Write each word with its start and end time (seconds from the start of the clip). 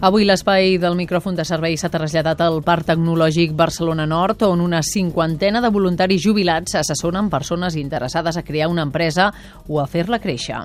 Avui 0.00 0.24
l'espai 0.24 0.78
del 0.80 0.94
micròfon 0.96 1.34
de 1.36 1.44
servei 1.44 1.74
s'ha 1.76 1.90
traslladat 1.92 2.40
al 2.40 2.62
Parc 2.64 2.86
Tecnològic 2.88 3.52
Barcelona 3.52 4.06
Nord, 4.08 4.46
on 4.48 4.62
una 4.64 4.80
cinquantena 4.80 5.60
de 5.60 5.68
voluntaris 5.68 6.22
jubilats 6.24 6.78
assessoren 6.80 7.28
persones 7.28 7.76
interessades 7.76 8.40
a 8.40 8.42
crear 8.42 8.70
una 8.72 8.86
empresa 8.88 9.28
o 9.68 9.76
a 9.76 9.84
fer-la 9.84 10.16
créixer. 10.24 10.62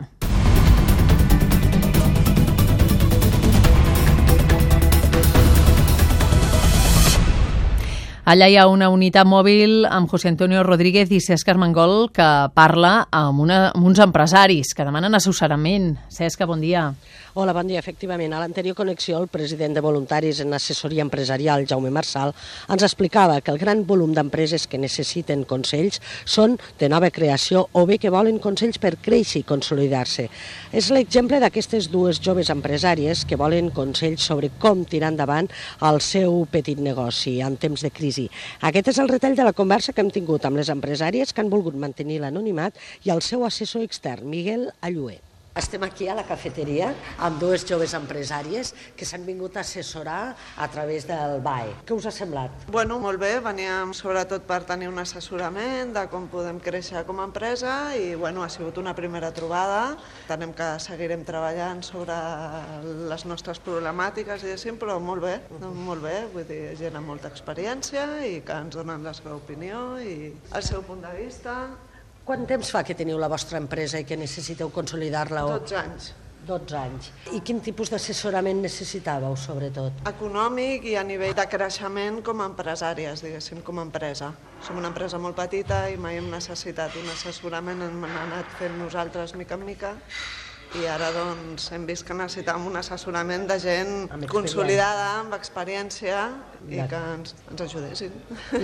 Allà 8.26 8.48
hi 8.50 8.56
ha 8.58 8.64
una 8.66 8.88
unitat 8.90 9.28
mòbil 9.30 9.84
amb 9.86 10.10
José 10.10 10.32
Antonio 10.32 10.64
Rodríguez 10.66 11.12
i 11.14 11.20
Cesc 11.22 11.52
Armengol 11.54 12.08
que 12.10 12.26
parla 12.58 13.04
amb, 13.14 13.44
una, 13.44 13.60
amb 13.68 13.86
uns 13.86 14.02
empresaris 14.02 14.74
que 14.74 14.88
demanen 14.88 15.14
assessorament. 15.14 15.92
Cesc, 16.10 16.42
bon 16.50 16.64
dia. 16.64 16.88
Hola, 17.38 17.54
bon 17.54 17.68
dia. 17.68 17.82
Efectivament, 17.84 18.32
a 18.34 18.40
l'anterior 18.42 18.74
connexió 18.74 19.20
el 19.20 19.28
president 19.28 19.76
de 19.78 19.84
voluntaris 19.84 20.40
en 20.40 20.56
assessoria 20.56 21.04
empresarial, 21.04 21.68
Jaume 21.70 21.92
Marçal, 21.92 22.32
ens 22.72 22.86
explicava 22.88 23.42
que 23.44 23.52
el 23.52 23.60
gran 23.62 23.84
volum 23.86 24.16
d'empreses 24.16 24.66
que 24.72 24.80
necessiten 24.82 25.44
consells 25.46 26.00
són 26.24 26.56
de 26.80 26.90
nova 26.90 27.12
creació 27.12 27.66
o 27.74 27.84
bé 27.86 28.00
que 28.00 28.10
volen 28.10 28.40
consells 28.40 28.80
per 28.80 28.96
créixer 29.04 29.44
i 29.44 29.48
consolidar-se. 29.52 30.30
És 30.72 30.90
l'exemple 30.96 31.42
d'aquestes 31.44 31.92
dues 31.92 32.24
joves 32.24 32.50
empresàries 32.50 33.26
que 33.28 33.38
volen 33.38 33.68
consells 33.76 34.26
sobre 34.32 34.50
com 34.58 34.82
tirar 34.88 35.12
endavant 35.12 35.52
el 35.92 36.00
seu 36.00 36.46
petit 36.50 36.80
negoci 36.80 37.42
en 37.44 37.60
temps 37.60 37.84
de 37.84 37.92
crisi 37.92 38.15
crisi. 38.16 38.30
Aquest 38.62 38.94
és 38.94 39.00
el 39.00 39.12
retall 39.12 39.36
de 39.36 39.46
la 39.48 39.54
conversa 39.54 39.94
que 39.94 40.02
hem 40.02 40.12
tingut 40.12 40.46
amb 40.46 40.58
les 40.58 40.72
empresàries 40.74 41.34
que 41.34 41.44
han 41.44 41.52
volgut 41.52 41.76
mantenir 41.76 42.22
l'anonimat 42.24 42.76
i 43.04 43.12
el 43.12 43.22
seu 43.22 43.46
assessor 43.46 43.84
extern, 43.84 44.28
Miguel 44.30 44.70
Allué. 44.82 45.20
Estem 45.56 45.86
aquí 45.88 46.10
a 46.12 46.14
la 46.18 46.26
cafeteria 46.28 46.90
amb 47.24 47.38
dues 47.40 47.64
joves 47.64 47.94
empresàries 47.96 48.74
que 49.00 49.06
s'han 49.08 49.24
vingut 49.24 49.56
a 49.56 49.62
assessorar 49.62 50.34
a 50.36 50.68
través 50.68 51.06
del 51.08 51.38
BAE. 51.46 51.70
Què 51.88 51.96
us 51.96 52.08
ha 52.10 52.12
semblat? 52.12 52.66
Bueno, 52.68 52.98
molt 53.00 53.22
bé, 53.22 53.30
veníem 53.40 53.94
sobretot 53.96 54.44
per 54.50 54.58
tenir 54.68 54.90
un 54.92 55.00
assessorament 55.00 55.96
de 55.96 56.04
com 56.12 56.28
podem 56.28 56.60
créixer 56.60 57.06
com 57.08 57.24
a 57.24 57.30
empresa 57.30 57.78
i 57.96 58.12
bueno, 58.20 58.44
ha 58.44 58.52
sigut 58.52 58.82
una 58.84 58.92
primera 59.00 59.32
trobada. 59.32 59.96
Tenem 60.28 60.52
que 60.60 60.70
seguirem 60.84 61.24
treballant 61.24 61.86
sobre 61.88 62.20
les 63.16 63.24
nostres 63.24 63.64
problemàtiques, 63.64 64.44
diguéssim, 64.44 64.76
però 64.76 65.00
molt 65.00 65.24
bé, 65.24 65.40
molt 65.72 66.04
bé, 66.04 66.18
vull 66.36 66.52
dir, 66.52 66.64
gent 66.84 67.00
amb 67.00 67.16
molta 67.16 67.32
experiència 67.32 68.10
i 68.28 68.42
que 68.44 68.60
ens 68.68 68.76
donen 68.76 69.08
la 69.08 69.16
seva 69.16 69.40
opinió 69.40 69.94
i 70.04 70.34
el 70.36 70.72
seu 70.74 70.84
punt 70.84 71.08
de 71.08 71.16
vista 71.24 71.62
quant 72.26 72.46
temps 72.50 72.72
fa 72.74 72.84
que 72.84 72.98
teniu 72.98 73.20
la 73.22 73.30
vostra 73.32 73.62
empresa 73.62 74.02
i 74.02 74.06
que 74.10 74.18
necessiteu 74.18 74.72
consolidar-la? 74.74 75.46
12 75.54 75.82
anys. 75.82 76.14
12 76.46 76.78
anys. 76.78 77.10
I 77.34 77.40
quin 77.46 77.60
tipus 77.66 77.90
d'assessorament 77.90 78.60
necessitàveu, 78.62 79.34
sobretot? 79.40 80.04
Econòmic 80.10 80.86
i 80.92 80.94
a 81.00 81.04
nivell 81.06 81.34
de 81.38 81.46
creixement 81.50 82.22
com 82.26 82.42
a 82.42 82.50
empresàries, 82.52 83.24
diguéssim, 83.26 83.64
com 83.66 83.82
a 83.82 83.86
empresa. 83.88 84.32
Som 84.66 84.78
una 84.82 84.92
empresa 84.94 85.22
molt 85.22 85.38
petita 85.38 85.86
i 85.90 85.98
mai 86.02 86.20
hem 86.20 86.30
necessitat 86.34 86.98
un 87.02 87.10
assessorament, 87.14 87.82
hem 87.82 88.06
anat 88.10 88.58
fent 88.60 88.78
nosaltres 88.82 89.34
mica 89.38 89.58
en 89.58 89.66
mica 89.66 89.96
i 90.76 90.88
ara 90.90 91.12
doncs 91.16 91.70
hem 91.72 91.86
vist 91.88 92.04
que 92.08 92.16
necessitàvem 92.18 92.66
un 92.68 92.80
assessorament 92.80 93.46
de 93.48 93.56
gent 93.62 93.94
amb 94.12 94.26
consolidada, 94.32 95.06
amb 95.22 95.36
experiència 95.38 96.26
i 96.66 96.82
que 96.90 97.00
ens, 97.14 97.36
ens 97.52 97.62
ajudessin. 97.68 98.14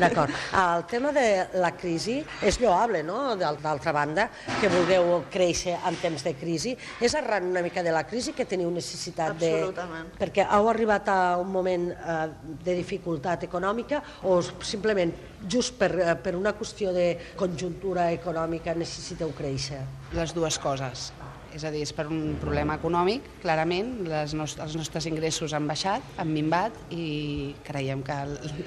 D'acord. 0.02 0.34
El 0.62 0.86
tema 0.90 1.12
de 1.16 1.26
la 1.62 1.72
crisi 1.78 2.18
és 2.44 2.58
lloable, 2.62 3.04
no?, 3.06 3.36
d'altra 3.38 3.94
banda, 3.96 4.28
que 4.60 4.72
vulgueu 4.74 5.22
créixer 5.32 5.78
en 5.88 5.98
temps 6.02 6.26
de 6.26 6.36
crisi. 6.40 6.76
És 7.00 7.16
arran 7.16 7.50
una 7.52 7.64
mica 7.64 7.84
de 7.86 7.94
la 7.94 8.04
crisi 8.10 8.36
que 8.38 8.48
teniu 8.50 8.72
necessitat 8.74 9.38
de... 9.40 9.52
Absolutament. 9.60 10.14
Perquè 10.20 10.48
heu 10.58 10.70
arribat 10.72 11.12
a 11.14 11.20
un 11.42 11.52
moment 11.54 11.90
eh, 11.94 12.22
de 12.66 12.78
dificultat 12.82 13.46
econòmica 13.48 14.02
o 14.28 14.40
simplement 14.42 15.14
just 15.48 15.78
per, 15.80 15.94
eh, 16.00 16.16
per 16.22 16.36
una 16.40 16.56
qüestió 16.58 16.96
de 16.96 17.14
conjuntura 17.40 18.12
econòmica 18.16 18.76
necessiteu 18.78 19.32
créixer? 19.38 19.84
Les 20.18 20.34
dues 20.36 20.58
coses 20.60 21.12
és 21.56 21.64
a 21.68 21.72
dir, 21.74 21.84
és 21.86 21.94
per 21.96 22.08
un 22.10 22.36
problema 22.42 22.78
econòmic, 22.80 23.28
clarament, 23.44 23.94
les 24.08 24.36
nos 24.38 24.58
els 24.62 24.76
nostres 24.80 25.08
ingressos 25.10 25.56
han 25.58 25.68
baixat, 25.70 26.06
han 26.22 26.32
minvat 26.34 26.76
i 26.96 27.54
creiem 27.68 28.04
que 28.06 28.20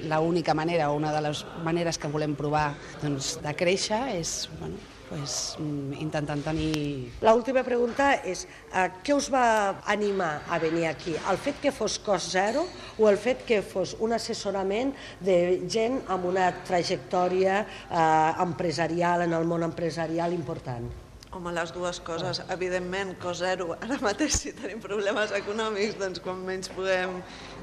l'única 0.09 0.55
manera 0.57 0.91
o 0.91 0.97
una 0.99 1.13
de 1.15 1.23
les 1.27 1.45
maneres 1.65 1.99
que 2.01 2.11
volem 2.11 2.35
provar 2.37 2.73
doncs, 3.01 3.35
de 3.43 3.55
créixer 3.57 4.01
és 4.15 4.35
bueno, 4.59 4.77
pues, 5.09 5.55
intentant 5.99 6.41
tenir... 6.45 7.11
L'última 7.25 7.63
pregunta 7.67 8.11
és, 8.25 8.45
eh, 8.71 8.87
què 9.05 9.15
us 9.15 9.29
va 9.33 9.81
animar 9.91 10.45
a 10.49 10.59
venir 10.61 10.87
aquí? 10.89 11.15
El 11.29 11.39
fet 11.41 11.61
que 11.61 11.73
fos 11.75 11.99
cost 12.03 12.33
zero 12.33 12.65
o 12.97 13.09
el 13.09 13.17
fet 13.21 13.45
que 13.47 13.61
fos 13.65 13.95
un 13.99 14.15
assessorament 14.17 14.93
de 15.21 15.39
gent 15.69 16.01
amb 16.09 16.29
una 16.31 16.51
trajectòria 16.65 17.63
eh, 17.65 18.45
empresarial, 18.45 19.27
en 19.27 19.33
el 19.37 19.49
món 19.49 19.65
empresarial 19.67 20.33
important? 20.33 21.04
Home, 21.35 21.51
les 21.51 21.73
dues 21.75 21.97
coses. 21.99 22.39
Evidentment, 22.53 23.09
cos 23.19 23.41
zero. 23.43 23.73
Ara 23.83 23.97
mateix, 23.99 24.37
si 24.39 24.53
tenim 24.55 24.79
problemes 24.79 25.33
econòmics, 25.35 25.97
doncs 25.99 26.21
quan 26.23 26.37
menys 26.47 26.69
podem 26.71 27.17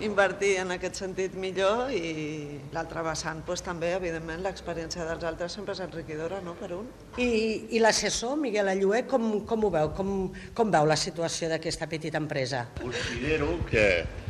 invertir 0.05 0.51
en 0.61 0.75
aquest 0.75 1.01
sentit 1.01 1.33
millor 1.41 1.89
i 1.97 2.59
l'altre 2.75 3.01
vessant, 3.07 3.41
doncs, 3.47 3.63
també, 3.65 3.95
evidentment, 3.97 4.43
l'experiència 4.45 5.07
dels 5.09 5.25
altres 5.25 5.57
sempre 5.57 5.73
és 5.73 5.81
enriquidora, 5.87 6.43
no?, 6.45 6.53
per 6.61 6.69
un. 6.77 6.91
I, 7.17 7.31
i 7.73 7.81
l'assessor, 7.81 8.37
Miguel 8.43 8.69
Allué, 8.75 9.07
com, 9.09 9.41
com 9.49 9.65
ho 9.65 9.73
veu? 9.73 9.95
Com, 9.97 10.13
com 10.53 10.77
veu 10.77 10.91
la 10.93 10.99
situació 11.01 11.49
d'aquesta 11.55 11.89
petita 11.89 12.21
empresa? 12.21 12.67
Considero 12.83 13.55
que 13.73 13.87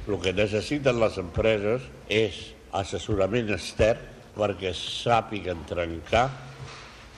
el 0.07 0.23
que 0.23 0.37
necessiten 0.39 1.03
les 1.03 1.19
empreses 1.19 1.91
és 2.07 2.45
assessorament 2.79 3.51
extern 3.59 4.07
perquè 4.39 4.71
sàpiguen 4.71 5.67
trencar 5.67 6.29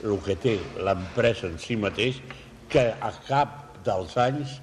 el 0.03 0.17
que 0.25 0.35
té 0.35 0.57
l'empresa 0.83 1.47
en 1.47 1.59
si 1.61 1.77
mateix, 1.79 2.19
que 2.69 2.89
a 2.99 3.11
cap 3.27 3.77
dels 3.85 4.15
anys 4.17 4.59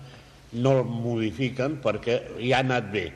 no 0.53 0.79
el 0.81 0.85
modifiquen 0.85 1.79
perquè 1.85 2.19
ja 2.39 2.59
ha 2.59 2.65
anat 2.67 2.91
bé 2.93 3.07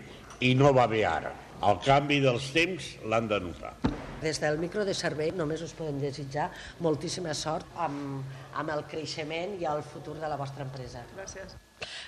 i 0.47 0.55
no 0.55 0.73
va 0.77 0.87
bé 0.89 1.05
ara. 1.09 1.35
El 1.67 1.79
canvi 1.85 2.21
dels 2.21 2.51
temps 2.53 2.89
l'han 3.09 3.29
de 3.29 3.41
notar. 3.41 3.75
Des 4.21 4.41
del 4.41 4.59
micro 4.61 4.85
de 4.85 4.95
servei 4.97 5.33
només 5.37 5.63
us 5.65 5.75
podem 5.77 6.01
desitjar 6.01 6.51
moltíssima 6.85 7.35
sort 7.37 7.69
amb, 7.77 8.25
amb 8.57 8.73
el 8.73 8.85
creixement 8.91 9.57
i 9.61 9.69
el 9.69 9.85
futur 9.85 10.17
de 10.21 10.29
la 10.29 10.41
vostra 10.41 10.65
empresa. 10.65 11.05
Gràcies. 11.17 11.57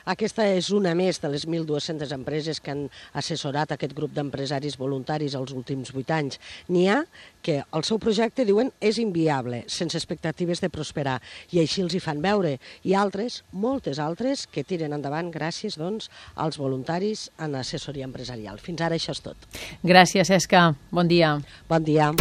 Aquesta 0.08 0.46
és 0.48 0.70
una 0.74 0.94
més 0.98 1.20
de 1.22 1.30
les 1.32 1.46
1.200 1.48 2.12
empreses 2.16 2.60
que 2.60 2.74
han 2.74 2.86
assessorat 3.18 3.72
aquest 3.74 3.94
grup 3.96 4.14
d'empresaris 4.16 4.78
voluntaris 4.80 5.36
els 5.38 5.52
últims 5.56 5.92
8 5.94 6.14
anys. 6.18 6.40
N'hi 6.68 6.86
ha 6.88 7.02
que 7.42 7.60
el 7.62 7.84
seu 7.86 8.00
projecte, 8.02 8.44
diuen, 8.48 8.72
és 8.80 8.98
inviable, 9.00 9.62
sense 9.72 9.96
expectatives 9.98 10.60
de 10.60 10.70
prosperar, 10.72 11.18
i 11.54 11.62
així 11.62 11.84
els 11.84 11.94
hi 11.94 12.02
fan 12.02 12.22
veure. 12.24 12.56
I 12.84 12.96
altres, 12.98 13.42
moltes 13.52 14.00
altres, 14.02 14.46
que 14.52 14.66
tiren 14.66 14.96
endavant 14.96 15.32
gràcies 15.34 15.78
doncs, 15.80 16.10
als 16.36 16.58
voluntaris 16.60 17.28
en 17.38 17.56
assessoria 17.60 18.08
empresarial. 18.08 18.60
Fins 18.60 18.84
ara 18.84 18.98
això 18.98 19.16
és 19.16 19.24
tot. 19.24 19.48
Gràcies, 19.82 20.30
Esca. 20.34 20.72
Bon 20.90 21.08
dia. 21.08 21.38
Bon 21.68 21.84
dia. 21.84 22.12